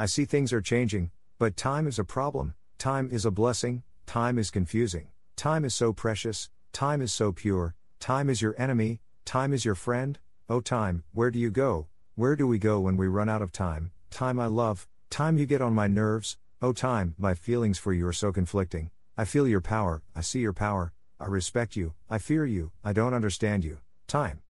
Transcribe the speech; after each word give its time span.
I 0.00 0.06
see 0.06 0.24
things 0.24 0.50
are 0.54 0.62
changing, 0.62 1.10
but 1.38 1.58
time 1.58 1.86
is 1.86 1.98
a 1.98 2.04
problem, 2.04 2.54
time 2.78 3.10
is 3.12 3.26
a 3.26 3.30
blessing, 3.30 3.82
time 4.06 4.38
is 4.38 4.50
confusing, 4.50 5.08
time 5.36 5.62
is 5.62 5.74
so 5.74 5.92
precious, 5.92 6.48
time 6.72 7.02
is 7.02 7.12
so 7.12 7.32
pure, 7.32 7.74
time 7.98 8.30
is 8.30 8.40
your 8.40 8.54
enemy, 8.56 9.02
time 9.26 9.52
is 9.52 9.66
your 9.66 9.74
friend. 9.74 10.18
Oh, 10.48 10.62
time, 10.62 11.04
where 11.12 11.30
do 11.30 11.38
you 11.38 11.50
go? 11.50 11.86
Where 12.14 12.34
do 12.34 12.46
we 12.46 12.58
go 12.58 12.80
when 12.80 12.96
we 12.96 13.08
run 13.08 13.28
out 13.28 13.42
of 13.42 13.52
time? 13.52 13.90
Time 14.10 14.40
I 14.40 14.46
love, 14.46 14.88
time 15.10 15.36
you 15.36 15.44
get 15.44 15.60
on 15.60 15.74
my 15.74 15.86
nerves. 15.86 16.38
Oh, 16.62 16.72
time, 16.72 17.14
my 17.18 17.34
feelings 17.34 17.76
for 17.78 17.92
you 17.92 18.06
are 18.06 18.14
so 18.14 18.32
conflicting. 18.32 18.90
I 19.18 19.26
feel 19.26 19.46
your 19.46 19.60
power, 19.60 20.00
I 20.16 20.22
see 20.22 20.40
your 20.40 20.54
power, 20.54 20.94
I 21.20 21.26
respect 21.26 21.76
you, 21.76 21.92
I 22.08 22.16
fear 22.16 22.46
you, 22.46 22.72
I 22.82 22.94
don't 22.94 23.12
understand 23.12 23.64
you. 23.64 23.80
Time. 24.06 24.40